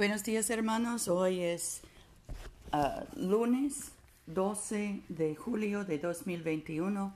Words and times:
Buenos 0.00 0.24
días 0.24 0.48
hermanos, 0.48 1.08
hoy 1.08 1.42
es 1.42 1.82
uh, 2.72 3.20
lunes 3.20 3.92
12 4.28 5.02
de 5.10 5.36
julio 5.36 5.84
de 5.84 5.98
2021. 5.98 7.14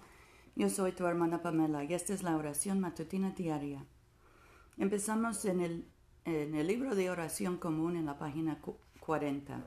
Yo 0.54 0.68
soy 0.68 0.92
tu 0.92 1.06
hermana 1.06 1.40
Pamela 1.40 1.82
y 1.82 1.94
esta 1.94 2.12
es 2.12 2.22
la 2.22 2.36
oración 2.36 2.80
matutina 2.80 3.30
diaria. 3.30 3.86
Empezamos 4.76 5.46
en 5.46 5.62
el, 5.62 5.88
en 6.26 6.54
el 6.54 6.66
libro 6.66 6.94
de 6.94 7.08
oración 7.08 7.56
común 7.56 7.96
en 7.96 8.04
la 8.04 8.18
página 8.18 8.58
40. 9.00 9.64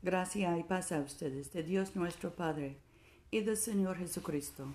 Gracia 0.00 0.58
y 0.58 0.62
paz 0.62 0.92
a 0.92 1.00
ustedes, 1.00 1.52
de 1.52 1.62
Dios 1.62 1.94
nuestro 1.94 2.34
Padre 2.34 2.78
y 3.30 3.42
del 3.42 3.58
Señor 3.58 3.98
Jesucristo. 3.98 4.74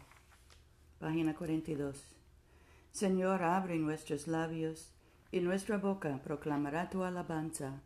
Página 1.00 1.34
42. 1.34 2.04
Señor, 2.92 3.42
abre 3.42 3.80
nuestros 3.80 4.28
labios 4.28 4.94
y 5.32 5.40
nuestra 5.42 5.78
boca 5.78 6.22
proclamará 6.24 6.90
tu 6.90 7.04
alabanza. 7.04 7.82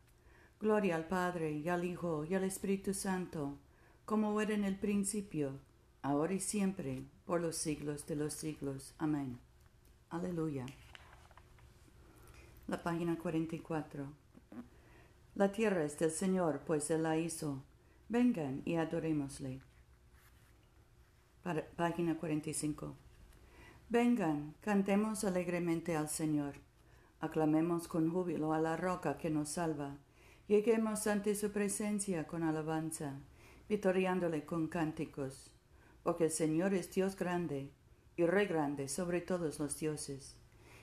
Gloria 0.59 0.95
al 0.95 1.07
Padre 1.07 1.51
y 1.51 1.67
al 1.67 1.83
Hijo 1.83 2.23
y 2.23 2.35
al 2.35 2.45
Espíritu 2.45 2.93
Santo, 2.93 3.57
como 4.05 4.39
era 4.39 4.53
en 4.53 4.63
el 4.63 4.77
principio, 4.77 5.59
ahora 6.01 6.33
y 6.33 6.39
siempre, 6.39 7.03
por 7.25 7.41
los 7.41 7.57
siglos 7.57 8.07
de 8.07 8.15
los 8.15 8.33
siglos. 8.33 8.95
Amén. 8.97 9.39
Aleluya. 10.09 10.65
La 12.67 12.81
página 12.81 13.17
44. 13.17 14.07
La 15.35 15.51
tierra 15.51 15.83
es 15.83 15.99
del 15.99 16.11
Señor, 16.11 16.61
pues 16.65 16.89
Él 16.91 17.03
la 17.03 17.17
hizo. 17.17 17.63
Vengan 18.07 18.61
y 18.63 18.75
adorémosle. 18.75 19.61
Página 21.75 22.17
45. 22.17 22.95
Vengan, 23.89 24.55
cantemos 24.61 25.25
alegremente 25.25 25.97
al 25.97 26.07
Señor 26.07 26.55
Aclamemos 27.23 27.87
con 27.87 28.11
júbilo 28.11 28.51
a 28.51 28.59
la 28.59 28.75
roca 28.75 29.17
que 29.17 29.29
nos 29.29 29.47
salva. 29.47 29.95
Lleguemos 30.49 31.07
ante 31.07 31.35
su 31.35 31.53
presencia 31.53 32.27
con 32.27 32.43
alabanza, 32.43 33.13
vitoriándole 33.69 34.43
con 34.43 34.67
cánticos. 34.67 35.49
Porque 36.03 36.25
el 36.25 36.31
Señor 36.31 36.73
es 36.73 36.93
Dios 36.93 37.15
grande 37.15 37.71
y 38.17 38.25
Rey 38.25 38.45
grande 38.45 38.89
sobre 38.89 39.21
todos 39.21 39.57
los 39.57 39.79
dioses. 39.79 40.35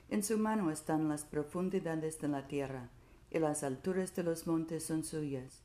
En 0.08 0.22
su 0.22 0.38
mano 0.38 0.70
están 0.70 1.10
las 1.10 1.26
profundidades 1.26 2.18
de 2.22 2.28
la 2.28 2.46
tierra, 2.48 2.88
y 3.30 3.38
las 3.38 3.62
alturas 3.62 4.16
de 4.16 4.22
los 4.22 4.46
montes 4.46 4.86
son 4.86 5.04
suyas. 5.04 5.62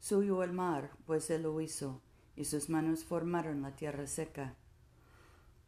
Suyo 0.00 0.42
el 0.42 0.52
mar, 0.52 0.90
pues 1.06 1.30
él 1.30 1.44
lo 1.44 1.60
hizo, 1.60 2.00
y 2.34 2.46
sus 2.46 2.68
manos 2.68 3.04
formaron 3.04 3.62
la 3.62 3.76
tierra 3.76 4.08
seca. 4.08 4.56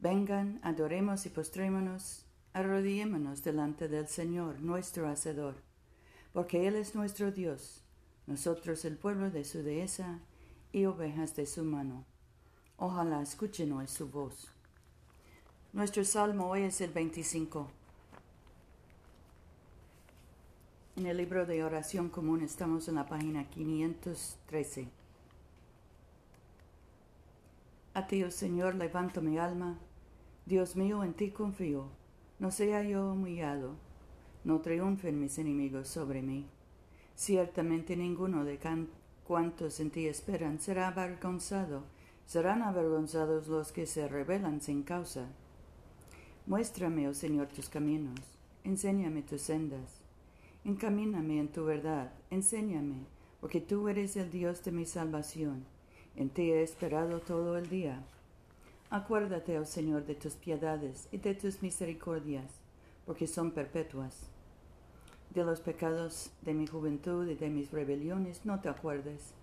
Vengan, 0.00 0.58
adoremos 0.64 1.26
y 1.26 1.28
postrémonos 1.28 2.27
arrodillémonos 2.52 3.42
delante 3.42 3.88
del 3.88 4.08
Señor, 4.08 4.60
nuestro 4.60 5.08
Hacedor, 5.08 5.56
porque 6.32 6.66
Él 6.66 6.76
es 6.76 6.94
nuestro 6.94 7.30
Dios, 7.32 7.82
nosotros 8.26 8.84
el 8.84 8.96
pueblo 8.96 9.30
de 9.30 9.44
su 9.44 9.62
dehesa 9.62 10.20
y 10.72 10.84
ovejas 10.84 11.34
de 11.36 11.46
su 11.46 11.64
mano. 11.64 12.04
Ojalá 12.76 13.22
escuchen 13.22 13.72
hoy 13.72 13.88
su 13.88 14.08
voz. 14.08 14.50
Nuestro 15.72 16.04
salmo 16.04 16.48
hoy 16.48 16.62
es 16.62 16.80
el 16.80 16.92
25. 16.92 17.68
En 20.96 21.06
el 21.06 21.16
libro 21.16 21.46
de 21.46 21.62
oración 21.62 22.08
común 22.08 22.42
estamos 22.42 22.88
en 22.88 22.96
la 22.96 23.06
página 23.06 23.48
513. 23.50 24.88
A 27.94 28.06
ti, 28.06 28.22
oh 28.22 28.30
Señor, 28.30 28.74
levanto 28.74 29.20
mi 29.20 29.38
alma. 29.38 29.78
Dios 30.46 30.76
mío, 30.76 31.04
en 31.04 31.14
ti 31.14 31.30
confío. 31.30 31.97
No 32.38 32.52
sea 32.52 32.84
yo 32.84 33.12
humillado, 33.12 33.74
no 34.44 34.60
triunfen 34.60 35.20
mis 35.20 35.38
enemigos 35.38 35.88
sobre 35.88 36.22
mí. 36.22 36.46
Ciertamente 37.16 37.96
ninguno 37.96 38.44
de 38.44 38.60
cuantos 39.24 39.80
en 39.80 39.90
ti 39.90 40.06
esperan 40.06 40.60
será 40.60 40.86
avergonzado, 40.86 41.82
serán 42.26 42.62
avergonzados 42.62 43.48
los 43.48 43.72
que 43.72 43.86
se 43.86 44.06
rebelan 44.06 44.60
sin 44.60 44.84
causa. 44.84 45.26
Muéstrame, 46.46 47.08
oh 47.08 47.14
Señor, 47.14 47.48
tus 47.48 47.68
caminos, 47.68 48.20
enséñame 48.62 49.22
tus 49.22 49.42
sendas, 49.42 50.00
encamíname 50.64 51.40
en 51.40 51.48
tu 51.48 51.64
verdad, 51.64 52.12
enséñame, 52.30 53.06
porque 53.40 53.60
tú 53.60 53.88
eres 53.88 54.16
el 54.16 54.30
Dios 54.30 54.62
de 54.62 54.70
mi 54.70 54.86
salvación, 54.86 55.64
en 56.14 56.30
ti 56.30 56.52
he 56.52 56.62
esperado 56.62 57.18
todo 57.20 57.58
el 57.58 57.68
día. 57.68 58.04
Acuérdate, 58.90 59.58
oh 59.58 59.66
Señor, 59.66 60.06
de 60.06 60.14
tus 60.14 60.34
piedades 60.34 61.08
y 61.12 61.18
de 61.18 61.34
tus 61.34 61.62
misericordias, 61.62 62.50
porque 63.04 63.26
son 63.26 63.50
perpetuas. 63.50 64.30
De 65.34 65.44
los 65.44 65.60
pecados 65.60 66.30
de 66.40 66.54
mi 66.54 66.66
juventud 66.66 67.28
y 67.28 67.34
de 67.34 67.50
mis 67.50 67.70
rebeliones 67.70 68.46
no 68.46 68.60
te 68.60 68.70
acuerdes. 68.70 69.34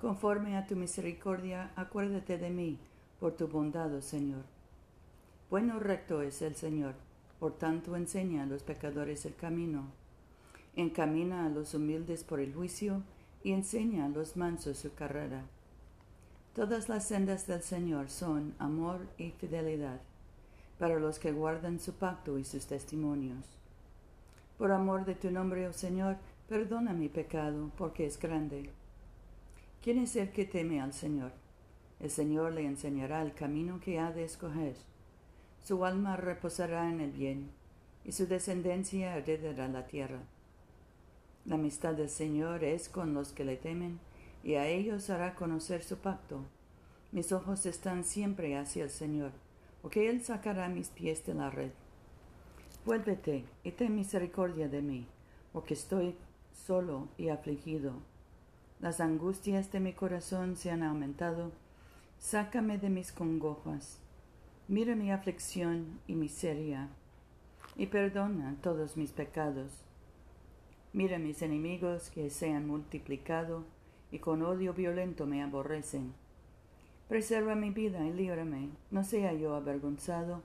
Conforme 0.00 0.56
a 0.56 0.66
tu 0.66 0.74
misericordia, 0.74 1.70
acuérdate 1.76 2.38
de 2.38 2.48
mí, 2.48 2.78
por 3.20 3.32
tu 3.36 3.46
bondad, 3.46 3.94
oh 3.94 4.00
Señor. 4.00 4.44
Bueno 5.50 5.78
recto 5.80 6.22
es 6.22 6.40
el 6.40 6.54
Señor, 6.54 6.94
por 7.38 7.58
tanto 7.58 7.96
enseña 7.96 8.44
a 8.44 8.46
los 8.46 8.62
pecadores 8.62 9.26
el 9.26 9.36
camino. 9.36 9.84
Encamina 10.76 11.44
a 11.44 11.50
los 11.50 11.74
humildes 11.74 12.24
por 12.24 12.40
el 12.40 12.54
juicio 12.54 13.02
y 13.42 13.52
enseña 13.52 14.06
a 14.06 14.08
los 14.08 14.38
mansos 14.38 14.78
su 14.78 14.94
carrera. 14.94 15.44
Todas 16.54 16.88
las 16.88 17.08
sendas 17.08 17.48
del 17.48 17.62
Señor 17.62 18.08
son 18.08 18.54
amor 18.60 19.00
y 19.18 19.32
fidelidad 19.32 20.00
para 20.78 21.00
los 21.00 21.18
que 21.18 21.32
guardan 21.32 21.80
su 21.80 21.94
pacto 21.94 22.38
y 22.38 22.44
sus 22.44 22.66
testimonios. 22.66 23.44
Por 24.56 24.70
amor 24.70 25.04
de 25.04 25.16
tu 25.16 25.32
nombre, 25.32 25.66
oh 25.66 25.72
Señor, 25.72 26.16
perdona 26.48 26.92
mi 26.92 27.08
pecado, 27.08 27.72
porque 27.76 28.06
es 28.06 28.20
grande. 28.20 28.70
¿Quién 29.82 29.98
es 29.98 30.14
el 30.14 30.30
que 30.30 30.44
teme 30.44 30.80
al 30.80 30.92
Señor? 30.92 31.32
El 31.98 32.10
Señor 32.10 32.52
le 32.52 32.64
enseñará 32.64 33.22
el 33.22 33.34
camino 33.34 33.80
que 33.80 33.98
ha 33.98 34.12
de 34.12 34.22
escoger. 34.22 34.76
Su 35.64 35.84
alma 35.84 36.16
reposará 36.16 36.88
en 36.88 37.00
el 37.00 37.10
bien, 37.10 37.50
y 38.04 38.12
su 38.12 38.28
descendencia 38.28 39.16
heredará 39.16 39.66
la 39.66 39.88
tierra. 39.88 40.20
La 41.46 41.56
amistad 41.56 41.94
del 41.94 42.10
Señor 42.10 42.62
es 42.62 42.88
con 42.88 43.12
los 43.12 43.32
que 43.32 43.44
le 43.44 43.56
temen, 43.56 43.98
y 44.44 44.56
a 44.56 44.66
ellos 44.68 45.08
hará 45.08 45.34
conocer 45.34 45.82
su 45.82 45.96
pacto. 45.96 46.44
Mis 47.12 47.32
ojos 47.32 47.64
están 47.64 48.04
siempre 48.04 48.56
hacia 48.58 48.84
el 48.84 48.90
Señor, 48.90 49.32
porque 49.80 50.10
Él 50.10 50.22
sacará 50.22 50.68
mis 50.68 50.88
pies 50.88 51.24
de 51.24 51.34
la 51.34 51.48
red. 51.48 51.70
Vuélvete 52.84 53.44
y 53.64 53.70
ten 53.72 53.96
misericordia 53.96 54.68
de 54.68 54.82
mí, 54.82 55.06
porque 55.52 55.72
estoy 55.72 56.14
solo 56.66 57.08
y 57.16 57.30
afligido. 57.30 57.94
Las 58.80 59.00
angustias 59.00 59.72
de 59.72 59.80
mi 59.80 59.94
corazón 59.94 60.56
se 60.56 60.70
han 60.70 60.82
aumentado. 60.82 61.50
Sácame 62.18 62.76
de 62.76 62.90
mis 62.90 63.12
congojas. 63.12 63.98
Mira 64.68 64.94
mi 64.94 65.10
aflicción 65.10 66.00
y 66.06 66.14
miseria, 66.14 66.88
y 67.76 67.86
perdona 67.86 68.56
todos 68.62 68.96
mis 68.96 69.12
pecados. 69.12 69.70
Mira 70.92 71.18
mis 71.18 71.40
enemigos 71.42 72.10
que 72.10 72.28
se 72.30 72.52
han 72.52 72.66
multiplicado 72.66 73.64
y 74.14 74.20
con 74.20 74.42
odio 74.42 74.72
violento 74.72 75.26
me 75.26 75.42
aborrecen. 75.42 76.14
Preserva 77.08 77.56
mi 77.56 77.70
vida 77.70 78.06
y 78.06 78.12
líbrame, 78.12 78.68
no 78.92 79.02
sea 79.02 79.32
yo 79.32 79.56
avergonzado, 79.56 80.40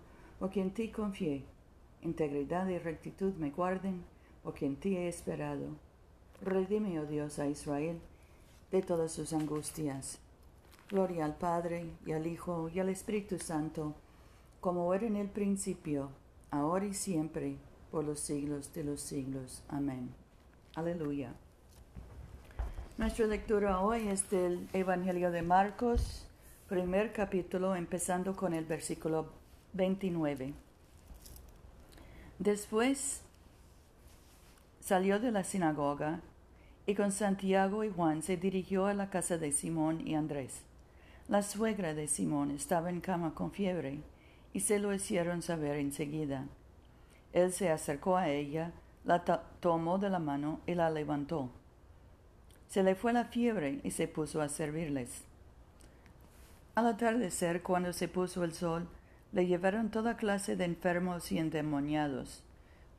que 0.52 0.59
en 0.59 0.72
ti 0.72 0.90
confié. 0.90 1.44
Integridad 2.02 2.68
y 2.68 2.80
rectitud 2.80 3.35
me 3.35 3.52
guarden, 3.52 4.03
que 4.56 4.66
en 4.66 4.75
ti 4.78 4.97
he 4.97 5.07
esperado. 5.07 5.68
Redime, 6.41 7.00
oh 7.00 7.06
Dios, 7.06 7.38
a 7.38 7.47
Israel 7.47 8.00
de 8.72 8.81
todas 8.81 9.12
sus 9.12 9.34
angustias. 9.34 10.18
Gloria 10.90 11.25
al 11.25 11.36
Padre, 11.36 11.86
y 12.07 12.13
al 12.13 12.25
Hijo, 12.25 12.69
y 12.74 12.80
al 12.80 12.89
Espíritu 12.89 13.38
Santo, 13.38 13.94
como 14.62 14.92
era 14.95 15.06
en 15.06 15.16
el 15.16 15.30
principio, 15.30 16.10
ahora 16.50 16.86
y 16.88 16.95
siempre, 16.95 17.57
por 17.92 18.04
los 18.04 18.19
siglos 18.19 18.74
de 18.74 18.83
los 18.83 19.01
siglos. 19.01 19.62
Amén. 19.68 20.10
Aleluya. 20.74 21.36
Nuestra 23.00 23.28
lectura 23.28 23.80
hoy 23.80 24.10
es 24.10 24.30
del 24.30 24.68
Evangelio 24.74 25.31
de 25.31 25.42
Marcos, 25.42 26.28
primer 26.68 27.13
capítulo, 27.13 27.74
empezando 27.78 28.36
con 28.36 28.54
el 28.54 28.66
versículo 28.66 29.31
29. 29.72 30.54
Después 32.40 33.22
salió 34.81 35.18
de 35.22 35.31
la 35.31 35.46
sinagoga 35.46 36.19
y 36.86 36.94
con 36.94 37.13
Santiago 37.13 37.86
y 37.86 37.90
Juan 37.90 38.22
se 38.22 38.36
dirigió 38.36 38.86
a 38.86 38.94
la 38.94 39.10
casa 39.10 39.38
de 39.38 39.54
Simón 39.54 40.06
y 40.06 40.16
Andrés. 40.16 40.63
La 41.30 41.42
suegra 41.42 41.94
de 41.94 42.10
Simón 42.10 42.52
estaba 42.52 42.90
en 42.90 43.00
cama 43.00 43.34
con 43.34 43.54
fiebre 43.54 44.02
y 44.52 44.60
se 44.60 44.78
lo 44.78 44.94
hicieron 44.94 45.42
saber 45.42 45.78
enseguida. 45.78 46.48
Él 47.31 47.54
se 47.54 47.72
acercó 47.72 48.18
a 48.18 48.28
ella, 48.28 48.74
la 49.06 49.24
tomó 49.62 50.00
de 50.00 50.10
la 50.10 50.19
mano 50.19 50.60
y 50.68 50.75
la 50.75 50.90
levantó. 50.90 51.50
Se 52.69 52.83
le 52.83 52.95
fue 52.95 53.13
la 53.13 53.25
fiebre 53.25 53.81
y 53.83 53.92
se 53.92 54.07
puso 54.07 54.42
a 54.42 54.48
servirles. 54.48 55.24
Al 56.75 56.88
atardecer, 56.88 57.63
cuando 57.63 57.92
se 57.94 58.07
puso 58.07 58.44
el 58.44 58.54
sol, 58.54 58.88
le 59.31 59.48
llevaron 59.48 59.89
toda 59.89 60.18
clase 60.18 60.56
de 60.56 60.66
enfermos 60.66 61.31
y 61.31 61.39
endemoniados. 61.39 62.44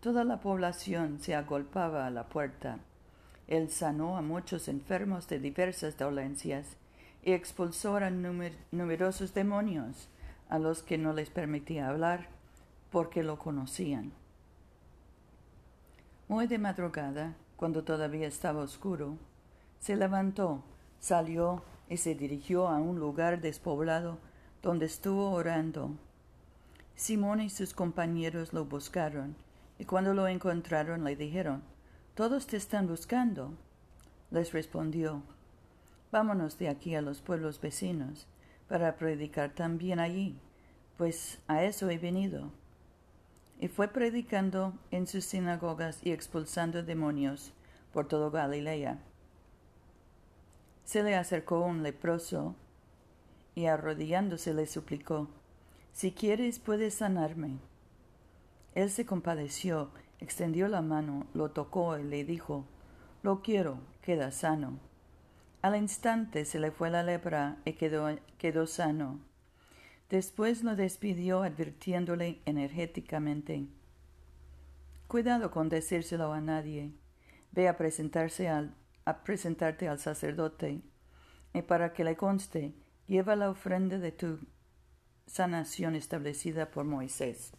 toda 0.00 0.24
la 0.24 0.40
población 0.40 1.18
se 1.20 1.34
agolpaba 1.34 2.06
a 2.06 2.10
la 2.10 2.24
puerta. 2.24 2.78
Él 3.48 3.70
sanó 3.70 4.16
a 4.16 4.22
muchos 4.22 4.66
enfermos 4.68 5.28
de 5.28 5.38
diversas 5.38 5.98
dolencias 5.98 6.76
y 7.22 7.32
expulsó 7.32 7.96
a 7.96 8.10
numerosos 8.10 9.34
demonios 9.34 10.08
a 10.48 10.58
los 10.58 10.82
que 10.82 10.98
no 10.98 11.12
les 11.12 11.30
permitía 11.30 11.88
hablar 11.88 12.28
porque 12.90 13.22
lo 13.22 13.38
conocían. 13.38 14.12
Muy 16.28 16.46
de 16.46 16.58
madrugada, 16.58 17.34
cuando 17.56 17.84
todavía 17.84 18.26
estaba 18.26 18.62
oscuro, 18.62 19.18
se 19.80 19.96
levantó, 19.96 20.62
salió 21.00 21.64
y 21.88 21.96
se 21.96 22.14
dirigió 22.14 22.68
a 22.68 22.76
un 22.78 23.00
lugar 23.00 23.40
despoblado 23.40 24.18
donde 24.62 24.86
estuvo 24.86 25.32
orando. 25.32 25.90
Simón 26.94 27.40
y 27.40 27.50
sus 27.50 27.74
compañeros 27.74 28.52
lo 28.52 28.64
buscaron, 28.64 29.34
y 29.78 29.86
cuando 29.86 30.14
lo 30.14 30.28
encontraron 30.28 31.02
le 31.02 31.16
dijeron, 31.16 31.64
Todos 32.14 32.46
te 32.46 32.56
están 32.56 32.86
buscando. 32.86 33.54
Les 34.30 34.52
respondió, 34.52 35.22
Vámonos 36.12 36.58
de 36.58 36.68
aquí 36.68 36.94
a 36.94 37.02
los 37.02 37.20
pueblos 37.20 37.60
vecinos, 37.60 38.28
para 38.68 38.96
predicar 38.96 39.50
también 39.50 39.98
allí, 39.98 40.38
pues 40.96 41.40
a 41.48 41.64
eso 41.64 41.90
he 41.90 41.98
venido 41.98 42.52
y 43.60 43.68
fue 43.68 43.88
predicando 43.88 44.72
en 44.90 45.06
sus 45.06 45.26
sinagogas 45.26 46.00
y 46.02 46.12
expulsando 46.12 46.82
demonios 46.82 47.52
por 47.92 48.08
todo 48.08 48.30
Galilea. 48.30 48.98
Se 50.84 51.02
le 51.02 51.14
acercó 51.14 51.60
un 51.60 51.82
leproso 51.82 52.56
y 53.54 53.66
arrodillándose 53.66 54.54
le 54.54 54.66
suplicó, 54.66 55.28
Si 55.92 56.12
quieres 56.12 56.58
puedes 56.58 56.94
sanarme. 56.94 57.58
Él 58.74 58.90
se 58.90 59.04
compadeció, 59.06 59.90
extendió 60.18 60.68
la 60.68 60.82
mano, 60.82 61.26
lo 61.34 61.50
tocó 61.50 61.98
y 61.98 62.04
le 62.04 62.24
dijo, 62.24 62.64
Lo 63.22 63.42
quiero, 63.42 63.78
queda 64.02 64.30
sano. 64.30 64.78
Al 65.62 65.76
instante 65.76 66.44
se 66.44 66.58
le 66.58 66.70
fue 66.70 66.90
la 66.90 67.02
lepra 67.02 67.58
y 67.64 67.74
quedó, 67.74 68.08
quedó 68.38 68.66
sano. 68.66 69.20
Después 70.08 70.64
lo 70.64 70.74
despidió 70.74 71.42
advirtiéndole 71.42 72.40
energéticamente 72.46 73.68
Cuidado 75.10 75.50
con 75.50 75.68
decírselo 75.68 76.32
a 76.32 76.40
nadie. 76.40 76.92
Ve 77.50 77.66
a 77.66 77.76
presentarse 77.76 78.48
al, 78.48 78.76
a 79.04 79.22
presentarte 79.22 79.88
al 79.88 79.98
sacerdote, 79.98 80.82
y 81.52 81.62
para 81.62 81.92
que 81.92 82.04
le 82.04 82.16
conste, 82.16 82.74
lleva 83.06 83.36
la 83.36 83.50
ofrenda 83.50 83.98
de 83.98 84.12
tu 84.12 84.38
sanación 85.26 85.94
establecida 85.94 86.70
por 86.70 86.84
Moisés. 86.84 87.52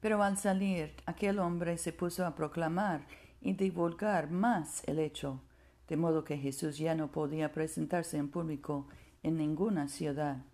Pero 0.00 0.22
al 0.22 0.36
salir, 0.36 0.94
aquel 1.06 1.38
hombre 1.38 1.78
se 1.78 1.92
puso 1.92 2.26
a 2.26 2.34
proclamar 2.34 3.06
y 3.40 3.54
divulgar 3.54 4.30
más 4.30 4.82
el 4.86 4.98
hecho, 4.98 5.42
de 5.88 5.96
modo 5.96 6.24
que 6.24 6.38
Jesús 6.38 6.78
ya 6.78 6.94
no 6.94 7.10
podía 7.10 7.52
presentarse 7.52 8.16
en 8.16 8.30
público 8.30 8.88
en 9.22 9.36
ninguna 9.36 9.88
ciudad 9.88 10.44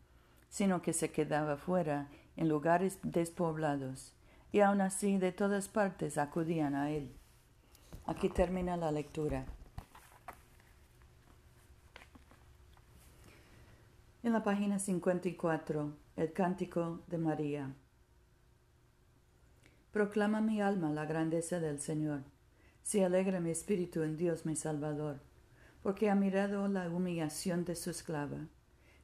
sino 0.50 0.82
que 0.82 0.92
se 0.92 1.10
quedaba 1.10 1.56
fuera 1.56 2.08
en 2.36 2.48
lugares 2.48 2.98
despoblados, 3.02 4.14
y 4.52 4.60
aun 4.60 4.80
así 4.80 5.16
de 5.16 5.32
todas 5.32 5.68
partes 5.68 6.18
acudían 6.18 6.74
a 6.74 6.90
él. 6.90 7.16
Aquí 8.10 8.28
termina 8.28 8.76
la 8.76 8.90
lectura. 8.90 9.46
En 14.24 14.32
la 14.32 14.42
página 14.42 14.80
54, 14.80 15.92
el 16.16 16.32
cántico 16.32 17.02
de 17.06 17.18
María. 17.18 17.72
Proclama 19.92 20.40
mi 20.40 20.60
alma 20.60 20.90
la 20.90 21.06
grandeza 21.06 21.60
del 21.60 21.78
Señor. 21.78 22.24
Se 22.82 23.04
alegra 23.04 23.38
mi 23.38 23.50
espíritu 23.50 24.02
en 24.02 24.16
Dios 24.16 24.44
mi 24.44 24.56
Salvador, 24.56 25.20
porque 25.80 26.10
ha 26.10 26.16
mirado 26.16 26.66
la 26.66 26.88
humillación 26.88 27.64
de 27.64 27.76
su 27.76 27.90
esclava. 27.90 28.48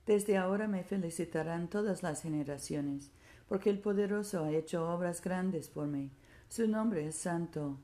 Desde 0.05 0.37
ahora 0.37 0.67
me 0.67 0.83
felicitarán 0.83 1.69
todas 1.69 2.03
las 2.03 2.23
generaciones, 2.23 3.13
porque 3.49 3.71
el 3.71 3.79
poderoso 3.79 4.43
ha 4.43 4.51
hecho 4.51 4.93
obras 4.93 5.23
grandes 5.23 5.69
por 5.69 5.87
mí. 5.87 6.11
Su 6.49 6.67
nombre 6.67 7.07
es 7.07 7.15
santo. 7.15 7.79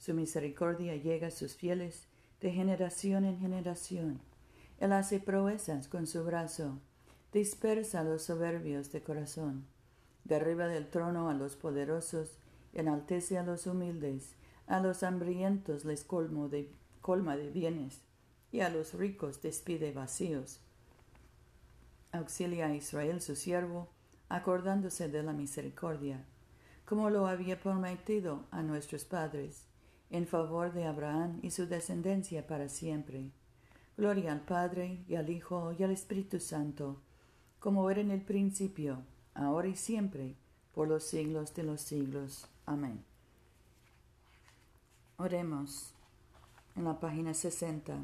Su 0.00 0.14
misericordia 0.14 0.96
llega 0.96 1.28
a 1.28 1.30
sus 1.30 1.54
fieles 1.54 2.06
de 2.40 2.50
generación 2.50 3.24
en 3.24 3.38
generación. 3.38 4.20
Él 4.80 4.92
hace 4.92 5.20
proezas 5.20 5.88
con 5.88 6.06
su 6.06 6.24
brazo, 6.24 6.78
dispersa 7.32 8.00
a 8.00 8.04
los 8.04 8.22
soberbios 8.22 8.90
de 8.92 9.02
corazón, 9.02 9.66
derriba 10.24 10.66
del 10.66 10.88
trono 10.88 11.28
a 11.28 11.34
los 11.34 11.54
poderosos, 11.54 12.30
enaltece 12.72 13.36
a 13.36 13.44
los 13.44 13.66
humildes, 13.66 14.34
a 14.66 14.80
los 14.80 15.02
hambrientos 15.02 15.84
les 15.84 16.02
colmo 16.02 16.48
de, 16.48 16.72
colma 17.02 17.36
de 17.36 17.50
bienes, 17.50 18.00
y 18.50 18.60
a 18.60 18.70
los 18.70 18.94
ricos 18.94 19.42
despide 19.42 19.92
vacíos 19.92 20.60
auxilia 22.12 22.66
a 22.66 22.74
Israel 22.74 23.20
su 23.20 23.36
siervo, 23.36 23.88
acordándose 24.28 25.08
de 25.08 25.22
la 25.22 25.32
misericordia, 25.32 26.24
como 26.84 27.10
lo 27.10 27.26
había 27.26 27.60
prometido 27.60 28.46
a 28.50 28.62
nuestros 28.62 29.04
padres, 29.04 29.69
en 30.10 30.26
favor 30.26 30.72
de 30.72 30.84
Abraham 30.84 31.38
y 31.42 31.50
su 31.50 31.66
descendencia 31.66 32.46
para 32.46 32.68
siempre. 32.68 33.30
Gloria 33.96 34.32
al 34.32 34.40
Padre 34.40 35.04
y 35.08 35.14
al 35.14 35.30
Hijo 35.30 35.72
y 35.78 35.82
al 35.82 35.90
Espíritu 35.90 36.40
Santo, 36.40 37.00
como 37.58 37.90
era 37.90 38.00
en 38.00 38.10
el 38.10 38.22
principio, 38.22 39.02
ahora 39.34 39.68
y 39.68 39.76
siempre, 39.76 40.34
por 40.72 40.88
los 40.88 41.04
siglos 41.04 41.54
de 41.54 41.62
los 41.62 41.80
siglos. 41.80 42.46
Amén. 42.66 43.04
Oremos 45.16 45.92
en 46.76 46.84
la 46.84 46.98
página 46.98 47.34
60. 47.34 47.98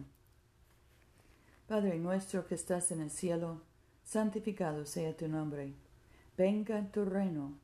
Padre 1.66 1.98
nuestro 1.98 2.46
que 2.46 2.54
estás 2.54 2.92
en 2.92 3.00
el 3.00 3.10
cielo, 3.10 3.62
santificado 4.04 4.84
sea 4.84 5.16
tu 5.16 5.26
nombre. 5.26 5.74
Venga 6.36 6.92
tu 6.92 7.04
reino. 7.04 7.58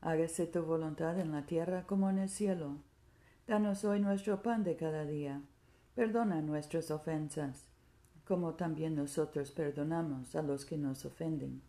Hágase 0.00 0.46
tu 0.46 0.62
voluntad 0.62 1.18
en 1.20 1.32
la 1.32 1.46
tierra 1.46 1.86
como 1.86 2.10
en 2.10 2.18
el 2.18 2.28
cielo. 2.28 2.78
Danos 3.46 3.84
hoy 3.84 4.00
nuestro 4.00 4.42
pan 4.42 4.64
de 4.64 4.74
cada 4.74 5.04
día. 5.04 5.42
Perdona 5.94 6.40
nuestras 6.40 6.90
ofensas, 6.90 7.66
como 8.26 8.54
también 8.54 8.94
nosotros 8.94 9.50
perdonamos 9.50 10.34
a 10.34 10.40
los 10.40 10.64
que 10.64 10.78
nos 10.78 11.04
ofenden. 11.04 11.60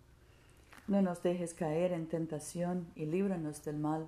No 0.87 1.01
nos 1.01 1.21
dejes 1.21 1.53
caer 1.53 1.91
en 1.91 2.07
tentación 2.07 2.87
y 2.95 3.05
líbranos 3.05 3.61
del 3.65 3.75
mal, 3.75 4.07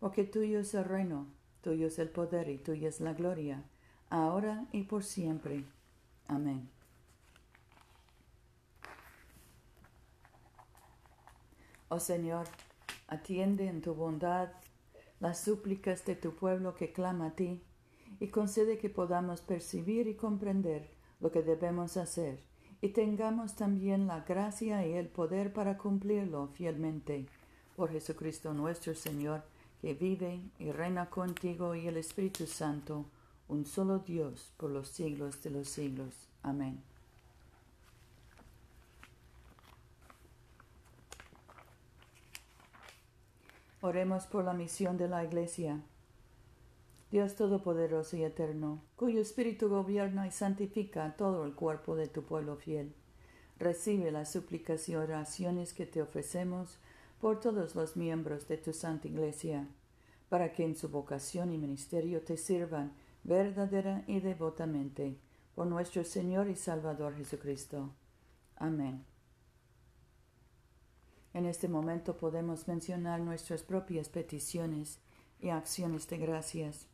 porque 0.00 0.24
tuyo 0.24 0.60
es 0.60 0.72
el 0.72 0.84
reino, 0.84 1.26
tuyo 1.60 1.88
es 1.88 1.98
el 1.98 2.08
poder 2.08 2.48
y 2.48 2.56
tuya 2.56 2.88
es 2.88 2.98
la 3.02 3.12
gloria, 3.12 3.62
ahora 4.08 4.64
y 4.72 4.84
por 4.84 5.04
siempre. 5.04 5.64
Amén. 6.28 6.70
Oh 11.90 12.00
Señor, 12.00 12.46
atiende 13.06 13.68
en 13.68 13.82
tu 13.82 13.92
bondad 13.92 14.48
las 15.22 15.40
súplicas 15.40 16.04
de 16.04 16.16
tu 16.16 16.34
pueblo 16.34 16.74
que 16.74 16.92
clama 16.92 17.28
a 17.28 17.30
ti, 17.30 17.62
y 18.18 18.26
concede 18.26 18.76
que 18.78 18.90
podamos 18.90 19.40
percibir 19.40 20.08
y 20.08 20.16
comprender 20.16 20.90
lo 21.20 21.30
que 21.30 21.42
debemos 21.42 21.96
hacer, 21.96 22.40
y 22.80 22.88
tengamos 22.88 23.54
también 23.54 24.08
la 24.08 24.22
gracia 24.22 24.84
y 24.84 24.94
el 24.94 25.06
poder 25.06 25.52
para 25.52 25.78
cumplirlo 25.78 26.48
fielmente. 26.48 27.26
Por 27.76 27.92
Jesucristo 27.92 28.52
nuestro 28.52 28.96
Señor, 28.96 29.44
que 29.80 29.94
vive 29.94 30.40
y 30.58 30.72
reina 30.72 31.08
contigo 31.08 31.76
y 31.76 31.86
el 31.86 31.98
Espíritu 31.98 32.46
Santo, 32.46 33.04
un 33.46 33.64
solo 33.64 34.00
Dios 34.00 34.52
por 34.56 34.70
los 34.70 34.88
siglos 34.88 35.40
de 35.44 35.50
los 35.50 35.68
siglos. 35.68 36.14
Amén. 36.42 36.91
Oremos 43.84 44.28
por 44.28 44.44
la 44.44 44.52
misión 44.52 44.96
de 44.96 45.08
la 45.08 45.24
Iglesia. 45.24 45.82
Dios 47.10 47.34
Todopoderoso 47.34 48.16
y 48.16 48.22
Eterno, 48.22 48.80
cuyo 48.94 49.20
Espíritu 49.20 49.68
gobierna 49.68 50.28
y 50.28 50.30
santifica 50.30 51.16
todo 51.16 51.44
el 51.44 51.54
cuerpo 51.54 51.96
de 51.96 52.06
tu 52.06 52.22
pueblo 52.22 52.54
fiel, 52.54 52.94
recibe 53.58 54.12
las 54.12 54.30
súplicas 54.30 54.88
y 54.88 54.94
oraciones 54.94 55.72
que 55.72 55.84
te 55.84 56.00
ofrecemos 56.00 56.78
por 57.20 57.40
todos 57.40 57.74
los 57.74 57.96
miembros 57.96 58.46
de 58.46 58.56
tu 58.56 58.72
Santa 58.72 59.08
Iglesia, 59.08 59.66
para 60.28 60.52
que 60.52 60.64
en 60.64 60.76
su 60.76 60.88
vocación 60.88 61.52
y 61.52 61.58
ministerio 61.58 62.22
te 62.22 62.36
sirvan 62.36 62.92
verdadera 63.24 64.04
y 64.06 64.20
devotamente, 64.20 65.16
por 65.56 65.66
nuestro 65.66 66.04
Señor 66.04 66.48
y 66.48 66.54
Salvador 66.54 67.16
Jesucristo. 67.16 67.90
Amén. 68.54 69.11
En 71.34 71.46
este 71.46 71.68
momento 71.68 72.16
podemos 72.16 72.68
mencionar 72.68 73.20
nuestras 73.20 73.62
propias 73.62 74.08
peticiones 74.08 75.00
y 75.40 75.48
acciones 75.48 76.06
de 76.08 76.18
gracias. 76.18 76.86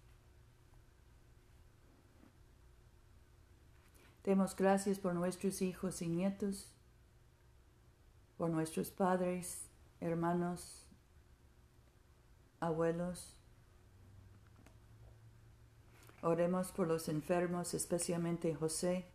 Demos 4.25 4.55
gracias 4.55 4.99
por 4.99 5.15
nuestros 5.15 5.63
hijos 5.63 6.03
y 6.03 6.09
nietos, 6.09 6.71
por 8.37 8.51
nuestros 8.51 8.91
padres, 8.91 9.69
hermanos, 10.01 10.87
abuelos. 12.61 13.35
Oremos 16.23 16.71
por 16.73 16.87
los 16.87 17.09
enfermos, 17.09 17.75
especialmente 17.75 18.55
José, 18.55 19.07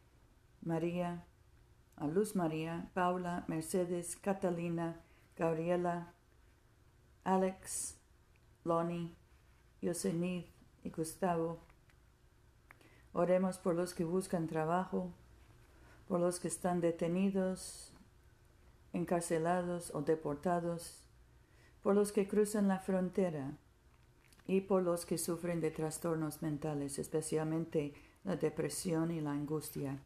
María, 0.62 1.25
a 1.96 2.08
Luz 2.08 2.36
María, 2.36 2.89
Paula, 2.94 3.46
Mercedes, 3.48 4.15
Catalina, 4.15 5.03
Gabriela, 5.36 6.13
Alex, 7.24 7.98
Lonnie, 8.63 9.16
Yosemite 9.82 10.52
y 10.84 10.90
Gustavo. 10.90 11.60
Oremos 13.13 13.58
por 13.58 13.75
los 13.75 13.94
que 13.94 14.04
buscan 14.04 14.48
trabajo, 14.48 15.13
por 16.08 16.20
los 16.20 16.40
que 16.40 16.48
están 16.48 16.82
detenidos, 16.82 17.94
encarcelados 18.94 19.94
o 19.94 20.02
deportados, 20.02 21.04
por 21.82 21.96
los 21.96 22.12
que 22.12 22.28
cruzan 22.28 22.68
la 22.68 22.80
frontera 22.80 23.58
y 24.46 24.62
por 24.62 24.84
los 24.84 25.06
que 25.06 25.18
sufren 25.18 25.62
de 25.62 25.72
trastornos 25.72 26.42
mentales, 26.42 27.00
especialmente 27.00 27.94
la 28.24 28.36
depresión 28.36 29.12
y 29.12 29.22
la 29.22 29.32
angustia. 29.32 30.00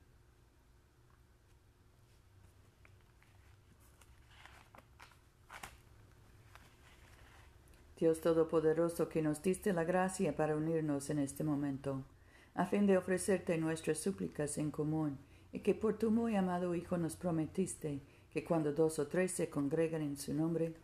Dios 7.97 8.21
Todopoderoso, 8.21 9.09
que 9.09 9.23
nos 9.23 9.41
diste 9.41 9.73
la 9.73 9.83
gracia 9.83 10.35
para 10.35 10.55
unirnos 10.55 11.09
en 11.09 11.17
este 11.17 11.43
momento, 11.43 12.03
a 12.53 12.65
fin 12.65 12.85
de 12.85 12.97
ofrecerte 12.97 13.57
nuestras 13.57 13.97
súplicas 13.97 14.59
en 14.59 14.69
común, 14.69 15.17
y 15.51 15.59
que 15.59 15.73
por 15.73 15.97
tu 15.97 16.11
muy 16.11 16.35
amado 16.35 16.75
Hijo 16.75 16.97
nos 16.97 17.15
prometiste 17.15 18.01
que 18.31 18.43
cuando 18.43 18.71
dos 18.71 18.99
o 18.99 19.07
tres 19.07 19.31
se 19.31 19.49
congregan 19.49 20.03
en 20.03 20.15
su 20.15 20.33
nombre, 20.33 20.75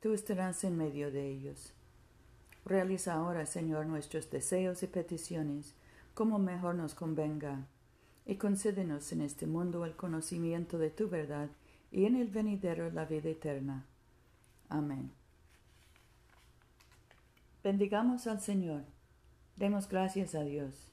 tú 0.00 0.12
estarás 0.12 0.62
en 0.64 0.76
medio 0.76 1.10
de 1.10 1.28
ellos. 1.28 1.72
Realiza 2.66 3.14
ahora, 3.14 3.46
Señor, 3.46 3.86
nuestros 3.86 4.30
deseos 4.30 4.82
y 4.82 4.86
peticiones, 4.86 5.74
como 6.12 6.38
mejor 6.38 6.74
nos 6.74 6.94
convenga, 6.94 7.66
y 8.26 8.34
concédenos 8.34 9.12
en 9.12 9.22
este 9.22 9.46
mundo 9.46 9.86
el 9.86 9.96
conocimiento 9.96 10.76
de 10.76 10.90
tu 10.90 11.08
verdad 11.08 11.48
y 11.90 12.04
en 12.04 12.16
el 12.16 12.28
venidero 12.28 12.90
la 12.90 13.06
vida 13.06 13.30
eterna. 13.30 13.86
Amén. 14.68 15.19
Bendigamos 17.62 18.26
al 18.26 18.40
Señor. 18.40 18.84
Demos 19.56 19.86
gracias 19.86 20.34
a 20.34 20.40
Dios. 20.40 20.92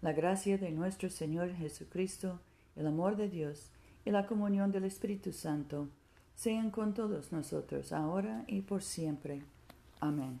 La 0.00 0.14
gracia 0.14 0.56
de 0.56 0.70
nuestro 0.70 1.10
Señor 1.10 1.54
Jesucristo, 1.54 2.40
el 2.74 2.86
amor 2.86 3.16
de 3.16 3.28
Dios 3.28 3.70
y 4.06 4.10
la 4.10 4.26
comunión 4.26 4.72
del 4.72 4.84
Espíritu 4.84 5.32
Santo 5.32 5.90
sean 6.34 6.70
con 6.70 6.94
todos 6.94 7.32
nosotros, 7.32 7.92
ahora 7.92 8.44
y 8.46 8.62
por 8.62 8.82
siempre. 8.82 9.42
Amén. 10.00 10.40